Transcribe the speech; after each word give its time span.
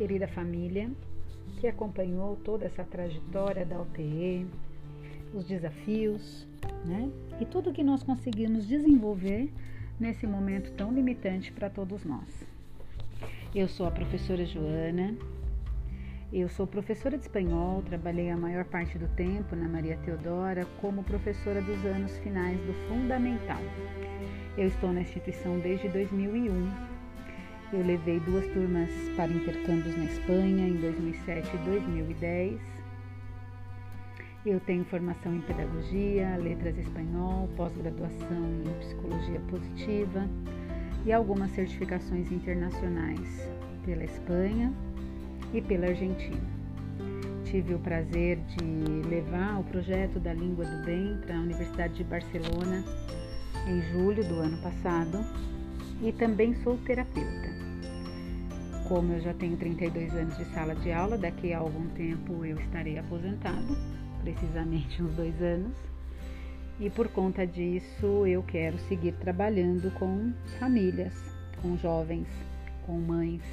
querida 0.00 0.26
família 0.26 0.90
que 1.58 1.66
acompanhou 1.66 2.34
toda 2.36 2.64
essa 2.64 2.82
trajetória 2.82 3.66
da 3.66 3.78
UPE, 3.82 4.46
os 5.34 5.44
desafios, 5.44 6.48
né? 6.86 7.10
E 7.38 7.44
tudo 7.44 7.70
que 7.70 7.84
nós 7.84 8.02
conseguimos 8.02 8.66
desenvolver 8.66 9.52
nesse 9.98 10.26
momento 10.26 10.72
tão 10.72 10.90
limitante 10.90 11.52
para 11.52 11.68
todos 11.68 12.02
nós. 12.02 12.46
Eu 13.54 13.68
sou 13.68 13.86
a 13.86 13.90
professora 13.90 14.46
Joana, 14.46 15.14
eu 16.32 16.48
sou 16.48 16.66
professora 16.66 17.18
de 17.18 17.24
espanhol, 17.24 17.82
trabalhei 17.82 18.30
a 18.30 18.36
maior 18.38 18.64
parte 18.64 18.96
do 18.96 19.06
tempo 19.08 19.54
na 19.54 19.68
Maria 19.68 19.98
Teodora 19.98 20.64
como 20.80 21.04
professora 21.04 21.60
dos 21.60 21.84
anos 21.84 22.16
finais 22.20 22.58
do 22.60 22.72
Fundamental. 22.88 23.60
Eu 24.56 24.66
estou 24.66 24.94
na 24.94 25.02
instituição 25.02 25.58
desde 25.58 25.90
2001. 25.90 26.99
Eu 27.72 27.86
levei 27.86 28.18
duas 28.18 28.44
turmas 28.48 28.90
para 29.14 29.30
intercâmbios 29.30 29.96
na 29.96 30.04
Espanha 30.06 30.66
em 30.66 30.74
2007 30.80 31.54
e 31.54 31.58
2010. 31.58 32.60
Eu 34.44 34.58
tenho 34.58 34.84
formação 34.86 35.36
em 35.36 35.40
pedagogia, 35.42 36.36
letras 36.36 36.76
espanhol, 36.76 37.48
pós-graduação 37.56 38.62
em 38.66 38.80
psicologia 38.80 39.38
positiva 39.48 40.26
e 41.06 41.12
algumas 41.12 41.52
certificações 41.52 42.32
internacionais 42.32 43.48
pela 43.84 44.02
Espanha 44.02 44.72
e 45.54 45.62
pela 45.62 45.86
Argentina. 45.86 46.42
Tive 47.44 47.74
o 47.74 47.78
prazer 47.78 48.38
de 48.38 49.08
levar 49.08 49.60
o 49.60 49.64
projeto 49.64 50.18
da 50.18 50.34
Língua 50.34 50.64
do 50.64 50.84
Bem 50.84 51.16
para 51.24 51.36
a 51.36 51.40
Universidade 51.40 51.94
de 51.94 52.02
Barcelona 52.04 52.82
em 53.68 53.80
julho 53.92 54.24
do 54.24 54.40
ano 54.40 54.60
passado 54.60 55.24
e 56.02 56.10
também 56.12 56.54
sou 56.64 56.76
terapeuta. 56.78 57.49
Como 58.90 59.12
eu 59.12 59.20
já 59.20 59.32
tenho 59.32 59.56
32 59.56 60.12
anos 60.16 60.36
de 60.36 60.44
sala 60.46 60.74
de 60.74 60.90
aula, 60.90 61.16
daqui 61.16 61.52
a 61.52 61.60
algum 61.60 61.86
tempo 61.90 62.44
eu 62.44 62.58
estarei 62.58 62.98
aposentado, 62.98 63.76
precisamente 64.20 65.00
uns 65.00 65.14
dois 65.14 65.40
anos, 65.40 65.76
e 66.80 66.90
por 66.90 67.06
conta 67.06 67.46
disso 67.46 68.26
eu 68.26 68.42
quero 68.42 68.76
seguir 68.88 69.12
trabalhando 69.12 69.92
com 69.92 70.32
famílias, 70.58 71.14
com 71.62 71.76
jovens, 71.76 72.26
com 72.84 72.94
mães, 72.94 73.44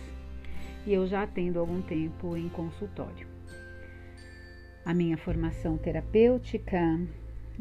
e 0.87 0.93
eu 0.93 1.05
já 1.05 1.21
atendo 1.21 1.59
algum 1.59 1.83
tempo 1.83 2.35
em 2.35 2.49
consultório. 2.49 3.27
A 4.83 4.91
minha 4.91 5.19
formação 5.19 5.77
terapêutica, 5.77 6.99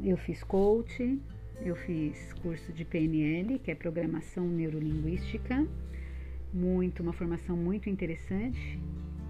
eu 0.02 0.16
fiz 0.16 0.42
coach, 0.42 1.20
eu 1.60 1.76
fiz 1.76 2.32
curso 2.42 2.72
de 2.72 2.86
PNL, 2.86 3.58
que 3.58 3.70
é 3.70 3.74
programação 3.74 4.48
neurolinguística, 4.48 5.66
muito 6.56 7.02
uma 7.02 7.12
formação 7.12 7.56
muito 7.56 7.90
interessante 7.90 8.80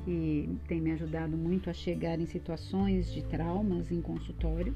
que 0.04 0.48
tem 0.68 0.80
me 0.80 0.92
ajudado 0.92 1.36
muito 1.36 1.68
a 1.68 1.72
chegar 1.72 2.20
em 2.20 2.26
situações 2.26 3.12
de 3.12 3.24
traumas 3.24 3.90
em 3.90 4.00
consultório. 4.00 4.72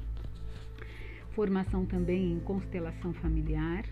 Formação 1.31 1.85
também 1.85 2.33
em 2.33 2.39
constelação 2.41 3.13
familiar, 3.13 3.85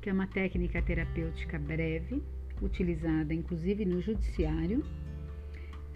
que 0.00 0.08
é 0.08 0.12
uma 0.12 0.26
técnica 0.26 0.80
terapêutica 0.80 1.58
breve 1.58 2.22
utilizada 2.62 3.34
inclusive 3.34 3.84
no 3.84 4.00
judiciário. 4.00 4.82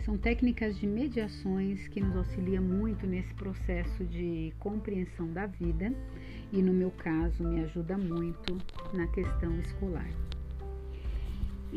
São 0.05 0.19
técnicas 0.19 0.79
de 0.79 0.87
mediações 0.87 1.89
que 1.89 1.99
nos 1.99 2.15
auxiliam 2.15 2.61
muito 2.61 3.07
nesse 3.07 3.33
processo 3.33 4.05
de 4.05 4.53
compreensão 4.59 5.33
da 5.33 5.47
vida 5.47 5.91
e, 6.53 6.61
no 6.61 6.75
meu 6.75 6.91
caso, 6.91 7.43
me 7.43 7.63
ajuda 7.63 7.97
muito 7.97 8.59
na 8.93 9.07
questão 9.07 9.59
escolar. 9.61 10.11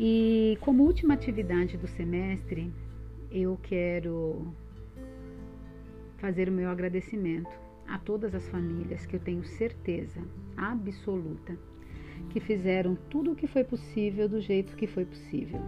E 0.00 0.56
como 0.60 0.84
última 0.84 1.14
atividade 1.14 1.76
do 1.76 1.88
semestre, 1.88 2.72
eu 3.32 3.58
quero 3.64 4.54
fazer 6.18 6.48
o 6.48 6.52
meu 6.52 6.70
agradecimento 6.70 7.50
a 7.88 7.98
todas 7.98 8.32
as 8.32 8.48
famílias 8.48 9.04
que 9.06 9.16
eu 9.16 9.20
tenho 9.20 9.42
certeza 9.42 10.20
absoluta 10.56 11.58
que 12.30 12.38
fizeram 12.38 12.96
tudo 13.10 13.32
o 13.32 13.34
que 13.34 13.46
foi 13.46 13.64
possível 13.64 14.28
do 14.28 14.40
jeito 14.40 14.76
que 14.76 14.86
foi 14.86 15.04
possível, 15.04 15.60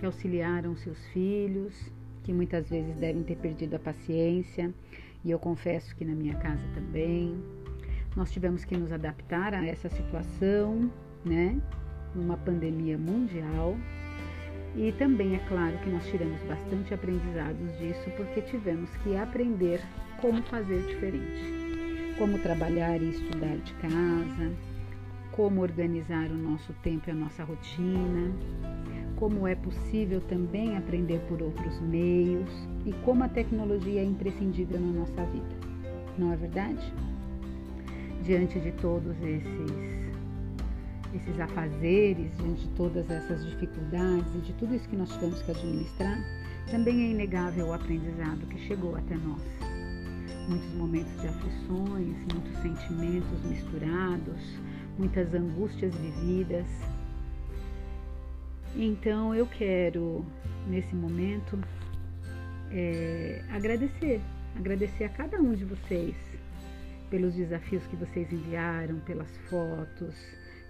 que 0.00 0.06
auxiliaram 0.06 0.76
seus 0.76 0.98
filhos, 1.08 1.92
que 2.22 2.32
muitas 2.32 2.70
vezes 2.70 2.96
devem 2.96 3.22
ter 3.22 3.36
perdido 3.36 3.74
a 3.76 3.78
paciência, 3.78 4.72
e 5.24 5.30
eu 5.30 5.38
confesso 5.38 5.94
que 5.94 6.04
na 6.04 6.14
minha 6.14 6.34
casa 6.36 6.66
também. 6.74 7.36
Nós 8.16 8.30
tivemos 8.30 8.64
que 8.64 8.76
nos 8.76 8.92
adaptar 8.92 9.54
a 9.54 9.66
essa 9.66 9.88
situação, 9.88 10.90
né? 11.24 11.60
Numa 12.14 12.36
pandemia 12.36 12.96
mundial. 12.96 13.76
E 14.76 14.92
também 14.92 15.36
é 15.36 15.38
claro 15.48 15.76
que 15.78 15.90
nós 15.90 16.04
tiramos 16.06 16.40
bastante 16.42 16.92
aprendizados 16.92 17.78
disso, 17.78 18.10
porque 18.16 18.42
tivemos 18.42 18.90
que 18.98 19.16
aprender 19.16 19.80
como 20.20 20.42
fazer 20.42 20.82
diferente, 20.86 22.14
como 22.18 22.38
trabalhar 22.38 23.00
e 23.00 23.10
estudar 23.10 23.56
de 23.56 23.72
casa, 23.74 24.52
como 25.30 25.60
organizar 25.60 26.30
o 26.30 26.34
nosso 26.34 26.72
tempo 26.82 27.08
e 27.08 27.12
a 27.12 27.14
nossa 27.14 27.44
rotina, 27.44 28.32
como 29.16 29.46
é 29.46 29.54
possível 29.54 30.20
também 30.22 30.76
aprender 30.76 31.20
por 31.28 31.40
outros 31.40 31.80
meios 31.80 32.50
e 32.84 32.92
como 33.04 33.24
a 33.24 33.28
tecnologia 33.28 34.00
é 34.00 34.04
imprescindível 34.04 34.80
na 34.80 35.00
nossa 35.00 35.24
vida. 35.26 35.56
Não 36.18 36.32
é 36.32 36.36
verdade? 36.36 36.92
Diante 38.22 38.58
de 38.58 38.72
todos 38.72 39.16
esses 39.22 40.03
esses 41.14 41.38
afazeres, 41.38 42.36
diante 42.36 42.62
de 42.62 42.68
todas 42.74 43.08
essas 43.08 43.44
dificuldades 43.46 44.34
e 44.34 44.38
de 44.38 44.52
tudo 44.54 44.74
isso 44.74 44.88
que 44.88 44.96
nós 44.96 45.12
tivemos 45.12 45.40
que 45.42 45.50
administrar, 45.50 46.18
também 46.70 47.04
é 47.04 47.10
inegável 47.10 47.68
o 47.68 47.72
aprendizado 47.72 48.46
que 48.48 48.58
chegou 48.66 48.96
até 48.96 49.14
nós. 49.16 49.42
Muitos 50.48 50.74
momentos 50.74 51.20
de 51.20 51.28
aflições, 51.28 52.16
muitos 52.32 52.62
sentimentos 52.62 53.44
misturados, 53.44 54.58
muitas 54.98 55.32
angústias 55.32 55.94
vividas. 55.94 56.66
Então 58.76 59.34
eu 59.34 59.46
quero, 59.46 60.24
nesse 60.68 60.94
momento, 60.94 61.58
é, 62.70 63.42
agradecer, 63.50 64.20
agradecer 64.56 65.04
a 65.04 65.08
cada 65.10 65.40
um 65.40 65.54
de 65.54 65.64
vocês 65.64 66.16
pelos 67.08 67.34
desafios 67.34 67.86
que 67.86 67.96
vocês 67.96 68.30
enviaram, 68.32 68.98
pelas 69.00 69.30
fotos, 69.48 70.14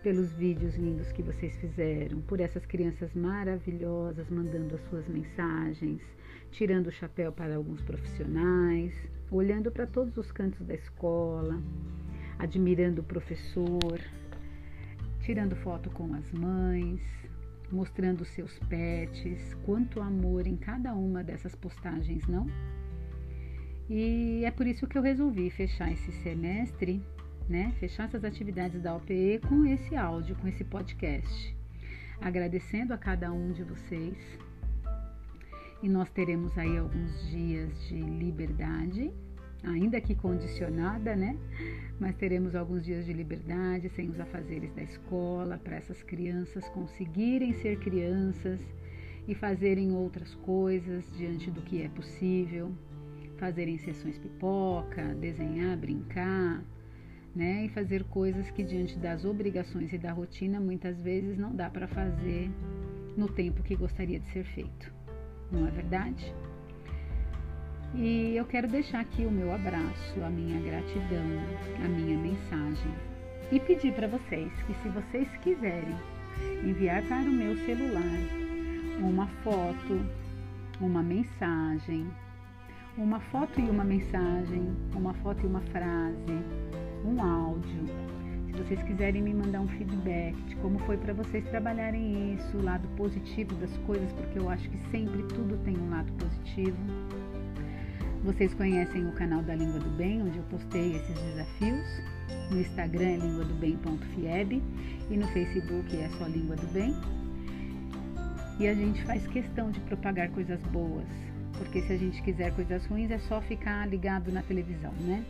pelos 0.04 0.32
vídeos 0.34 0.76
lindos 0.76 1.10
que 1.10 1.22
vocês 1.22 1.56
fizeram, 1.56 2.20
por 2.20 2.38
essas 2.38 2.64
crianças 2.64 3.12
maravilhosas 3.14 4.30
mandando 4.30 4.76
as 4.76 4.82
suas 4.88 5.08
mensagens, 5.08 6.00
tirando 6.52 6.86
o 6.86 6.92
chapéu 6.92 7.32
para 7.32 7.56
alguns 7.56 7.80
profissionais, 7.82 8.94
olhando 9.30 9.72
para 9.72 9.86
todos 9.86 10.16
os 10.16 10.30
cantos 10.30 10.64
da 10.64 10.74
escola 10.74 11.60
admirando 12.38 13.00
o 13.00 13.04
professor, 13.04 14.00
tirando 15.20 15.56
foto 15.56 15.90
com 15.90 16.12
as 16.14 16.30
mães, 16.32 17.00
mostrando 17.70 18.24
seus 18.24 18.58
pets, 18.68 19.54
quanto 19.64 20.00
amor 20.00 20.46
em 20.46 20.56
cada 20.56 20.94
uma 20.94 21.22
dessas 21.22 21.54
postagens, 21.54 22.26
não? 22.26 22.46
E 23.88 24.42
é 24.44 24.50
por 24.50 24.66
isso 24.66 24.86
que 24.86 24.96
eu 24.96 25.02
resolvi 25.02 25.50
fechar 25.50 25.90
esse 25.92 26.12
semestre, 26.12 27.02
né? 27.48 27.72
Fechar 27.78 28.04
essas 28.04 28.24
atividades 28.24 28.80
da 28.80 28.94
UPE 28.96 29.40
com 29.48 29.64
esse 29.66 29.94
áudio, 29.96 30.36
com 30.36 30.48
esse 30.48 30.64
podcast. 30.64 31.56
Agradecendo 32.20 32.94
a 32.94 32.98
cada 32.98 33.32
um 33.32 33.52
de 33.52 33.62
vocês. 33.62 34.16
E 35.82 35.88
nós 35.88 36.08
teremos 36.10 36.56
aí 36.56 36.78
alguns 36.78 37.28
dias 37.28 37.70
de 37.88 38.00
liberdade 38.00 39.12
ainda 39.66 40.00
que 40.00 40.14
condicionada, 40.14 41.16
né? 41.16 41.36
Mas 41.98 42.14
teremos 42.16 42.54
alguns 42.54 42.84
dias 42.84 43.06
de 43.06 43.12
liberdade 43.12 43.88
sem 43.90 44.08
os 44.10 44.20
afazeres 44.20 44.72
da 44.74 44.82
escola 44.82 45.58
para 45.58 45.76
essas 45.76 46.02
crianças 46.02 46.68
conseguirem 46.68 47.52
ser 47.54 47.78
crianças 47.78 48.60
e 49.26 49.34
fazerem 49.34 49.92
outras 49.92 50.34
coisas 50.36 51.04
diante 51.16 51.50
do 51.50 51.62
que 51.62 51.82
é 51.82 51.88
possível, 51.88 52.72
fazerem 53.38 53.78
sessões 53.78 54.18
pipoca, 54.18 55.14
desenhar, 55.14 55.76
brincar, 55.78 56.62
né? 57.34 57.64
E 57.64 57.68
fazer 57.70 58.04
coisas 58.04 58.50
que 58.50 58.62
diante 58.62 58.98
das 58.98 59.24
obrigações 59.24 59.92
e 59.92 59.98
da 59.98 60.12
rotina 60.12 60.60
muitas 60.60 60.98
vezes 61.00 61.36
não 61.36 61.54
dá 61.54 61.68
para 61.68 61.88
fazer 61.88 62.50
no 63.16 63.28
tempo 63.28 63.62
que 63.62 63.76
gostaria 63.76 64.20
de 64.20 64.26
ser 64.30 64.44
feito. 64.44 64.92
Não 65.50 65.66
é 65.66 65.70
verdade? 65.70 66.34
E 67.94 68.36
eu 68.36 68.44
quero 68.44 68.66
deixar 68.66 69.00
aqui 69.00 69.24
o 69.24 69.30
meu 69.30 69.52
abraço, 69.52 70.20
a 70.24 70.28
minha 70.28 70.60
gratidão, 70.60 71.24
a 71.84 71.88
minha 71.88 72.18
mensagem 72.18 72.92
e 73.52 73.60
pedir 73.60 73.92
para 73.94 74.08
vocês 74.08 74.52
que, 74.66 74.74
se 74.82 74.88
vocês 74.88 75.28
quiserem 75.42 75.94
enviar 76.64 77.02
para 77.04 77.22
o 77.22 77.32
meu 77.32 77.56
celular 77.58 78.18
uma 78.98 79.26
foto, 79.44 80.00
uma 80.80 81.02
mensagem, 81.02 82.06
uma 82.96 83.20
foto 83.20 83.60
e 83.60 83.68
uma 83.68 83.84
mensagem, 83.84 84.74
uma 84.94 85.14
foto 85.14 85.44
e 85.44 85.46
uma 85.46 85.60
frase, 85.60 86.32
um 87.04 87.22
áudio. 87.22 87.84
Se 88.46 88.52
vocês 88.52 88.82
quiserem 88.82 89.22
me 89.22 89.34
mandar 89.34 89.60
um 89.60 89.68
feedback 89.68 90.34
de 90.44 90.56
como 90.56 90.78
foi 90.80 90.96
para 90.96 91.12
vocês 91.12 91.44
trabalharem 91.50 92.34
isso, 92.34 92.56
o 92.56 92.62
lado 92.62 92.86
positivo 92.96 93.54
das 93.56 93.76
coisas, 93.78 94.10
porque 94.12 94.38
eu 94.38 94.48
acho 94.48 94.68
que 94.70 94.78
sempre 94.90 95.22
tudo 95.24 95.56
tem 95.64 95.76
um 95.76 95.90
lado 95.90 96.10
positivo. 96.12 96.76
Vocês 98.22 98.54
conhecem 98.54 99.06
o 99.06 99.12
canal 99.12 99.42
da 99.42 99.54
Língua 99.54 99.78
do 99.78 99.90
Bem, 99.96 100.22
onde 100.22 100.38
eu 100.38 100.44
postei 100.44 100.96
esses 100.96 101.14
desafios. 101.14 101.86
No 102.50 102.60
Instagram 102.60 103.06
é 103.06 103.16
língua 103.16 103.44
do 103.44 103.54
bem.fieb 103.54 104.62
e 105.10 105.16
no 105.16 105.26
Facebook 105.28 105.96
é 105.96 106.08
só 106.18 106.26
Língua 106.26 106.56
do 106.56 106.66
Bem. 106.72 106.94
E 108.58 108.66
a 108.66 108.74
gente 108.74 109.02
faz 109.04 109.26
questão 109.26 109.70
de 109.70 109.80
propagar 109.80 110.30
coisas 110.30 110.62
boas, 110.68 111.06
porque 111.58 111.82
se 111.82 111.92
a 111.92 111.96
gente 111.98 112.22
quiser 112.22 112.54
coisas 112.54 112.86
ruins 112.86 113.10
é 113.10 113.18
só 113.18 113.42
ficar 113.42 113.86
ligado 113.88 114.32
na 114.32 114.42
televisão, 114.42 114.92
né? 115.00 115.24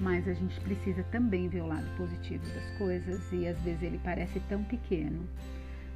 Mas 0.00 0.26
a 0.26 0.32
gente 0.32 0.60
precisa 0.60 1.02
também 1.04 1.48
ver 1.48 1.62
o 1.62 1.66
lado 1.66 1.86
positivo 1.96 2.44
das 2.52 2.78
coisas 2.78 3.32
e 3.32 3.46
às 3.46 3.60
vezes 3.62 3.82
ele 3.82 4.00
parece 4.02 4.40
tão 4.48 4.62
pequeno, 4.64 5.26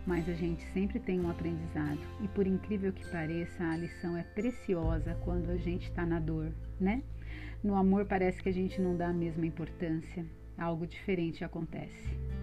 mas 0.06 0.28
a 0.28 0.34
gente 0.34 0.62
sempre 0.72 1.00
tem 1.00 1.20
um 1.20 1.28
aprendizado. 1.28 2.00
E 2.22 2.28
por 2.28 2.46
incrível 2.46 2.92
que 2.92 3.06
pareça, 3.10 3.64
a 3.64 3.76
lição 3.76 4.16
é 4.16 4.22
preciosa 4.22 5.16
quando 5.24 5.50
a 5.50 5.56
gente 5.56 5.88
está 5.88 6.06
na 6.06 6.20
dor, 6.20 6.52
né? 6.80 7.02
No 7.62 7.74
amor 7.74 8.04
parece 8.04 8.40
que 8.40 8.48
a 8.48 8.52
gente 8.52 8.80
não 8.80 8.96
dá 8.96 9.08
a 9.08 9.12
mesma 9.12 9.44
importância, 9.44 10.24
algo 10.56 10.86
diferente 10.86 11.44
acontece. 11.44 12.37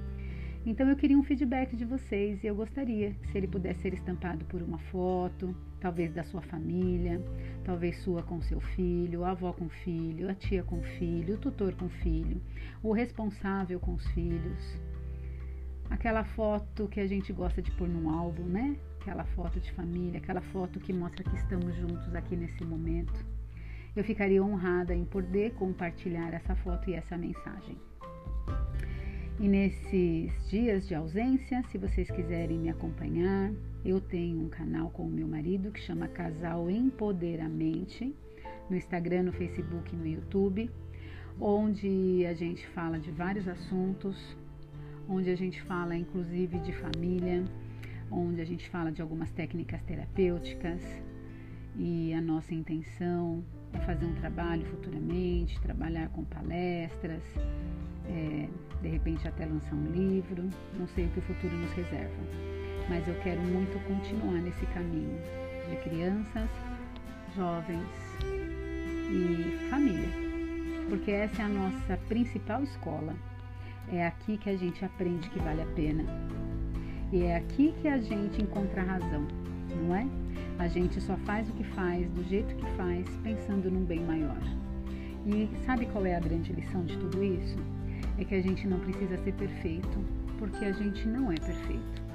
Então 0.65 0.89
eu 0.89 0.95
queria 0.95 1.15
um 1.15 1.23
feedback 1.23 1.75
de 1.75 1.85
vocês 1.85 2.43
e 2.43 2.47
eu 2.47 2.55
gostaria 2.55 3.15
se 3.31 3.37
ele 3.37 3.47
pudesse 3.47 3.81
ser 3.81 3.93
estampado 3.93 4.43
por 4.45 4.63
uma 4.63 4.79
foto, 4.79 5.55
talvez 5.79 6.11
da 6.11 6.23
sua 6.23 6.41
família, 6.41 7.23
talvez 7.63 8.01
sua 8.01 8.23
com 8.23 8.41
seu 8.41 8.59
filho, 8.59 9.23
a 9.23 9.29
avó 9.29 9.53
com 9.53 9.69
filho, 9.69 10.27
a 10.27 10.33
tia 10.33 10.63
com 10.63 10.81
filho, 10.81 11.35
o 11.35 11.37
tutor 11.37 11.75
com 11.75 11.87
filho, 11.87 12.41
o 12.81 12.91
responsável 12.91 13.79
com 13.79 13.93
os 13.93 14.07
filhos. 14.07 14.81
Aquela 15.87 16.23
foto 16.23 16.87
que 16.87 16.99
a 16.99 17.05
gente 17.05 17.31
gosta 17.31 17.61
de 17.61 17.69
pôr 17.73 17.87
num 17.87 18.09
álbum, 18.09 18.45
né? 18.45 18.75
Aquela 18.99 19.23
foto 19.23 19.59
de 19.59 19.71
família, 19.73 20.17
aquela 20.17 20.41
foto 20.41 20.79
que 20.79 20.91
mostra 20.91 21.23
que 21.23 21.35
estamos 21.35 21.75
juntos 21.75 22.15
aqui 22.15 22.35
nesse 22.35 22.65
momento. 22.65 23.23
Eu 23.95 24.03
ficaria 24.03 24.43
honrada 24.43 24.95
em 24.95 25.05
poder 25.05 25.53
compartilhar 25.53 26.33
essa 26.33 26.55
foto 26.55 26.89
e 26.89 26.95
essa 26.95 27.15
mensagem. 27.15 27.77
E 29.45 29.47
nesses 29.47 30.49
dias 30.49 30.87
de 30.87 30.95
ausência, 30.95 31.61
se 31.69 31.77
vocês 31.77 32.09
quiserem 32.09 32.57
me 32.57 32.67
acompanhar, 32.67 33.53
eu 33.85 34.01
tenho 34.01 34.41
um 34.41 34.49
canal 34.49 34.89
com 34.89 35.03
o 35.03 35.07
meu 35.07 35.27
marido 35.27 35.71
que 35.71 35.79
chama 35.79 36.07
Casal 36.07 36.67
Empoderamente, 36.67 38.11
no 38.67 38.75
Instagram, 38.75 39.21
no 39.21 39.31
Facebook 39.31 39.93
e 39.93 39.95
no 39.95 40.07
YouTube, 40.07 40.71
onde 41.39 42.25
a 42.25 42.33
gente 42.33 42.65
fala 42.69 42.97
de 42.97 43.11
vários 43.11 43.47
assuntos, 43.47 44.35
onde 45.07 45.29
a 45.29 45.37
gente 45.37 45.61
fala 45.61 45.95
inclusive 45.95 46.57
de 46.61 46.73
família, 46.73 47.45
onde 48.09 48.41
a 48.41 48.45
gente 48.45 48.67
fala 48.67 48.91
de 48.91 48.99
algumas 48.99 49.31
técnicas 49.31 49.79
terapêuticas 49.83 50.81
e 51.75 52.15
a 52.15 52.19
nossa 52.19 52.51
intenção 52.55 53.43
é 53.73 53.79
fazer 53.79 54.05
um 54.05 54.15
trabalho 54.15 54.65
futuramente, 54.65 55.59
trabalhar 55.61 56.09
com 56.09 56.23
palestras, 56.25 57.21
é, 58.07 58.47
de 58.81 58.87
repente 58.87 59.27
até 59.27 59.45
lançar 59.45 59.75
um 59.75 59.91
livro, 59.91 60.49
não 60.77 60.87
sei 60.87 61.05
o 61.05 61.09
que 61.09 61.19
o 61.19 61.21
futuro 61.23 61.55
nos 61.55 61.71
reserva, 61.71 62.23
mas 62.89 63.07
eu 63.07 63.15
quero 63.21 63.41
muito 63.41 63.79
continuar 63.87 64.41
nesse 64.41 64.65
caminho 64.67 65.17
de 65.69 65.75
crianças, 65.77 66.49
jovens 67.35 67.87
e 69.11 69.69
família, 69.69 70.09
porque 70.89 71.11
essa 71.11 71.41
é 71.41 71.45
a 71.45 71.49
nossa 71.49 71.97
principal 72.07 72.63
escola. 72.63 73.15
É 73.91 74.05
aqui 74.07 74.37
que 74.37 74.49
a 74.49 74.57
gente 74.57 74.83
aprende 74.83 75.29
que 75.29 75.37
vale 75.39 75.61
a 75.61 75.65
pena. 75.67 76.03
E 77.11 77.23
é 77.23 77.35
aqui 77.35 77.73
que 77.81 77.87
a 77.87 77.99
gente 77.99 78.41
encontra 78.41 78.81
a 78.81 78.85
razão, 78.85 79.27
não 79.73 79.95
é? 79.95 80.07
A 80.59 80.67
gente 80.67 80.99
só 81.01 81.15
faz 81.17 81.47
o 81.49 81.53
que 81.53 81.63
faz, 81.63 82.09
do 82.11 82.23
jeito 82.23 82.55
que 82.55 82.65
faz, 82.77 83.05
pensando 83.23 83.69
num 83.69 83.85
bem 83.85 84.03
maior. 84.03 84.41
E 85.25 85.49
sabe 85.65 85.85
qual 85.87 86.05
é 86.05 86.15
a 86.15 86.19
grande 86.19 86.53
lição 86.53 86.85
de 86.85 86.97
tudo 86.97 87.23
isso? 87.23 87.57
é 88.17 88.23
que 88.23 88.35
a 88.35 88.41
gente 88.41 88.67
não 88.67 88.79
precisa 88.79 89.17
ser 89.17 89.33
perfeito, 89.33 90.05
porque 90.37 90.65
a 90.65 90.71
gente 90.71 91.07
não 91.07 91.31
é 91.31 91.35
perfeito. 91.35 92.05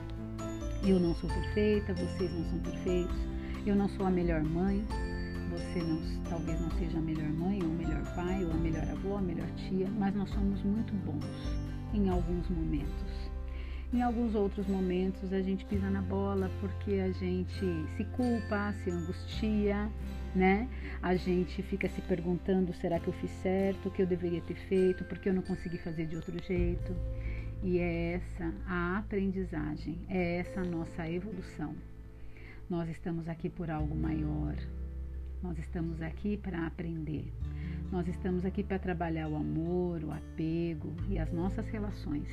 Eu 0.82 0.98
não 0.98 1.14
sou 1.14 1.28
perfeita, 1.28 1.92
vocês 1.92 2.32
não 2.32 2.44
são 2.50 2.58
perfeitos, 2.60 3.16
eu 3.66 3.76
não 3.76 3.88
sou 3.88 4.06
a 4.06 4.10
melhor 4.10 4.42
mãe, 4.42 4.82
você 5.50 5.82
não, 5.82 6.00
talvez 6.30 6.58
não 6.60 6.70
seja 6.72 6.98
a 6.98 7.02
melhor 7.02 7.28
mãe, 7.28 7.62
ou 7.62 7.68
o 7.68 7.74
melhor 7.74 8.02
pai, 8.14 8.44
ou 8.44 8.50
a 8.50 8.56
melhor 8.56 8.88
avó, 8.88 9.18
a 9.18 9.22
melhor 9.22 9.48
tia, 9.56 9.88
mas 9.98 10.14
nós 10.14 10.30
somos 10.30 10.62
muito 10.62 10.94
bons 11.04 11.24
em 11.92 12.08
alguns 12.08 12.48
momentos. 12.48 13.19
Em 13.92 14.02
alguns 14.02 14.36
outros 14.36 14.68
momentos 14.68 15.32
a 15.32 15.42
gente 15.42 15.64
pisa 15.64 15.90
na 15.90 16.00
bola 16.00 16.48
porque 16.60 16.92
a 17.00 17.10
gente 17.10 17.66
se 17.96 18.04
culpa, 18.04 18.72
se 18.84 18.90
angustia, 18.90 19.90
né? 20.32 20.68
A 21.02 21.16
gente 21.16 21.60
fica 21.64 21.88
se 21.88 22.00
perguntando: 22.02 22.72
será 22.72 23.00
que 23.00 23.08
eu 23.08 23.12
fiz 23.14 23.30
certo? 23.42 23.88
O 23.88 23.90
que 23.90 24.00
eu 24.00 24.06
deveria 24.06 24.40
ter 24.42 24.54
feito? 24.54 25.02
Porque 25.04 25.28
eu 25.28 25.34
não 25.34 25.42
consegui 25.42 25.76
fazer 25.78 26.06
de 26.06 26.14
outro 26.14 26.40
jeito? 26.44 26.94
E 27.64 27.78
é 27.80 28.12
essa 28.12 28.54
a 28.64 28.98
aprendizagem, 28.98 29.98
é 30.08 30.36
essa 30.36 30.60
a 30.60 30.64
nossa 30.64 31.10
evolução. 31.10 31.74
Nós 32.68 32.88
estamos 32.88 33.28
aqui 33.28 33.48
por 33.48 33.70
algo 33.70 33.96
maior. 33.96 34.54
Nós 35.42 35.58
estamos 35.58 36.00
aqui 36.00 36.36
para 36.36 36.64
aprender. 36.64 37.24
Nós 37.90 38.06
estamos 38.06 38.44
aqui 38.44 38.62
para 38.62 38.78
trabalhar 38.78 39.26
o 39.26 39.34
amor, 39.34 40.04
o 40.04 40.12
apego 40.12 40.94
e 41.08 41.18
as 41.18 41.32
nossas 41.32 41.66
relações. 41.66 42.28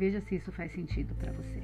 Veja 0.00 0.18
se 0.22 0.36
isso 0.36 0.50
faz 0.50 0.72
sentido 0.72 1.14
para 1.14 1.30
você. 1.30 1.62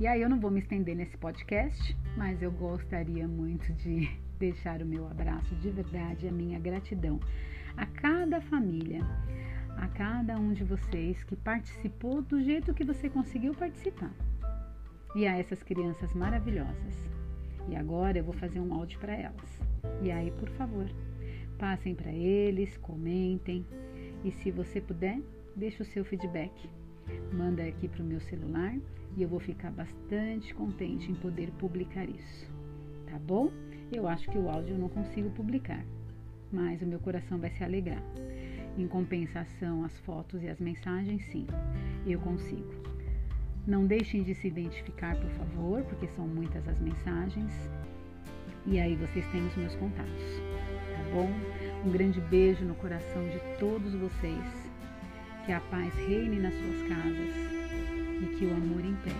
E 0.00 0.06
aí 0.06 0.22
eu 0.22 0.30
não 0.30 0.40
vou 0.40 0.50
me 0.50 0.60
estender 0.60 0.96
nesse 0.96 1.18
podcast, 1.18 1.94
mas 2.16 2.40
eu 2.40 2.50
gostaria 2.50 3.28
muito 3.28 3.70
de 3.74 4.08
deixar 4.40 4.80
o 4.80 4.86
meu 4.86 5.06
abraço 5.06 5.54
de 5.56 5.70
verdade, 5.70 6.26
a 6.26 6.32
minha 6.32 6.58
gratidão 6.58 7.20
a 7.76 7.84
cada 7.84 8.40
família, 8.40 9.02
a 9.76 9.86
cada 9.88 10.38
um 10.38 10.54
de 10.54 10.64
vocês 10.64 11.22
que 11.22 11.36
participou 11.36 12.22
do 12.22 12.42
jeito 12.42 12.72
que 12.72 12.82
você 12.82 13.10
conseguiu 13.10 13.52
participar. 13.52 14.10
E 15.14 15.26
a 15.26 15.36
essas 15.36 15.62
crianças 15.62 16.14
maravilhosas. 16.14 17.10
E 17.68 17.76
agora 17.76 18.16
eu 18.16 18.24
vou 18.24 18.32
fazer 18.32 18.58
um 18.58 18.72
áudio 18.72 18.98
para 18.98 19.14
elas. 19.14 19.60
E 20.02 20.10
aí, 20.10 20.30
por 20.30 20.48
favor, 20.52 20.90
passem 21.58 21.94
para 21.94 22.10
eles, 22.10 22.78
comentem 22.78 23.66
e 24.24 24.32
se 24.32 24.50
você 24.50 24.80
puder, 24.80 25.20
deixe 25.54 25.82
o 25.82 25.86
seu 25.86 26.06
feedback. 26.06 26.70
Manda 27.32 27.62
aqui 27.62 27.88
para 27.88 28.02
o 28.02 28.06
meu 28.06 28.20
celular 28.20 28.74
e 29.16 29.22
eu 29.22 29.28
vou 29.28 29.40
ficar 29.40 29.70
bastante 29.70 30.54
contente 30.54 31.10
em 31.10 31.14
poder 31.14 31.50
publicar 31.52 32.08
isso. 32.08 32.46
Tá 33.06 33.18
bom? 33.18 33.50
Eu 33.90 34.06
acho 34.06 34.30
que 34.30 34.38
o 34.38 34.48
áudio 34.48 34.74
eu 34.74 34.78
não 34.78 34.88
consigo 34.88 35.30
publicar, 35.30 35.84
mas 36.52 36.82
o 36.82 36.86
meu 36.86 36.98
coração 36.98 37.38
vai 37.38 37.50
se 37.50 37.64
alegrar. 37.64 38.02
Em 38.76 38.86
compensação, 38.86 39.84
as 39.84 39.98
fotos 40.00 40.42
e 40.42 40.48
as 40.48 40.60
mensagens, 40.60 41.24
sim, 41.26 41.46
eu 42.06 42.20
consigo. 42.20 42.70
Não 43.66 43.86
deixem 43.86 44.22
de 44.22 44.34
se 44.34 44.46
identificar, 44.46 45.16
por 45.16 45.30
favor, 45.30 45.82
porque 45.84 46.06
são 46.08 46.26
muitas 46.26 46.66
as 46.68 46.78
mensagens. 46.78 47.52
E 48.66 48.78
aí 48.78 48.94
vocês 48.96 49.26
têm 49.28 49.46
os 49.46 49.56
meus 49.56 49.74
contatos, 49.76 50.22
tá 50.94 51.02
bom? 51.12 51.30
Um 51.84 51.90
grande 51.90 52.20
beijo 52.20 52.64
no 52.64 52.74
coração 52.74 53.28
de 53.28 53.38
todos 53.58 53.94
vocês. 53.94 54.67
Que 55.48 55.54
a 55.54 55.60
paz 55.62 55.94
reine 56.06 56.40
nas 56.40 56.52
suas 56.52 56.88
casas 56.88 57.34
e 58.20 58.36
que 58.36 58.44
o 58.44 58.52
amor 58.52 58.84
impere. 58.84 59.16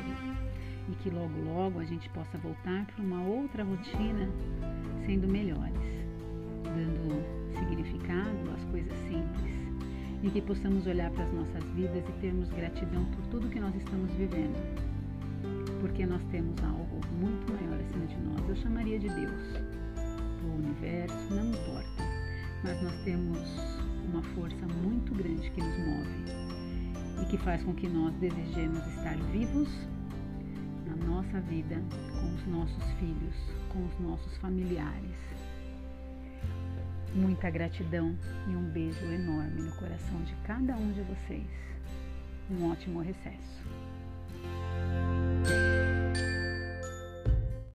E 0.86 0.94
que 0.96 1.08
logo, 1.08 1.32
logo 1.42 1.80
a 1.80 1.84
gente 1.86 2.06
possa 2.10 2.36
voltar 2.36 2.84
para 2.84 3.02
uma 3.02 3.22
outra 3.22 3.64
rotina 3.64 4.28
sendo 5.06 5.26
melhores, 5.26 5.72
dando 6.64 7.24
significado 7.58 8.50
às 8.54 8.62
coisas 8.66 8.92
simples. 9.08 9.54
E 10.22 10.28
que 10.28 10.42
possamos 10.42 10.86
olhar 10.86 11.10
para 11.12 11.24
as 11.24 11.32
nossas 11.32 11.64
vidas 11.70 12.04
e 12.06 12.12
termos 12.20 12.50
gratidão 12.50 13.06
por 13.06 13.26
tudo 13.28 13.48
que 13.48 13.58
nós 13.58 13.74
estamos 13.74 14.12
vivendo. 14.12 14.60
Porque 15.80 16.04
nós 16.04 16.22
temos 16.24 16.62
algo 16.62 17.00
muito 17.18 17.50
maior 17.54 17.80
acima 17.80 18.04
de 18.04 18.16
nós. 18.18 18.46
Eu 18.46 18.56
chamaria 18.56 18.98
de 18.98 19.08
Deus, 19.08 19.62
o 20.44 20.58
universo, 20.58 21.34
não 21.34 21.48
importa. 21.48 22.02
Mas 22.62 22.82
nós 22.82 23.02
temos 23.04 23.87
uma 24.08 24.22
força 24.34 24.66
muito 24.82 25.14
grande 25.14 25.50
que 25.50 25.60
nos 25.60 25.78
move 25.78 26.24
e 27.22 27.26
que 27.26 27.38
faz 27.38 27.62
com 27.62 27.74
que 27.74 27.88
nós 27.88 28.14
desejemos 28.16 28.86
estar 28.86 29.16
vivos 29.32 29.68
na 30.86 30.96
nossa 31.06 31.40
vida, 31.42 31.76
com 32.20 32.34
os 32.34 32.46
nossos 32.46 32.84
filhos, 32.98 33.34
com 33.68 33.84
os 33.84 34.00
nossos 34.00 34.36
familiares. 34.38 35.16
Muita 37.14 37.50
gratidão 37.50 38.16
e 38.46 38.56
um 38.56 38.70
beijo 38.70 39.04
enorme 39.06 39.62
no 39.62 39.72
coração 39.76 40.22
de 40.22 40.34
cada 40.46 40.76
um 40.76 40.92
de 40.92 41.02
vocês. 41.02 41.46
Um 42.50 42.70
ótimo 42.70 43.00
recesso. 43.00 43.87